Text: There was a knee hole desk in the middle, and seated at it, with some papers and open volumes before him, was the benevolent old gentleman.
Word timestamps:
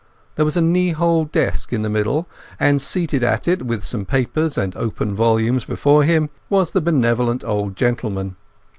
There 0.33 0.45
was 0.45 0.57
a 0.57 0.63
knee 0.63 0.93
hole 0.93 1.25
desk 1.25 1.71
in 1.71 1.83
the 1.83 1.87
middle, 1.89 2.27
and 2.59 2.81
seated 2.81 3.23
at 3.23 3.47
it, 3.47 3.61
with 3.67 3.83
some 3.83 4.03
papers 4.03 4.57
and 4.57 4.75
open 4.75 5.13
volumes 5.13 5.63
before 5.63 6.01
him, 6.03 6.31
was 6.49 6.71
the 6.71 6.81
benevolent 6.81 7.43
old 7.43 7.75
gentleman. 7.75 8.35